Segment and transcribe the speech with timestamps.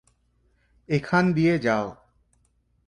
[0.89, 1.85] এখান দিয়ে যাও।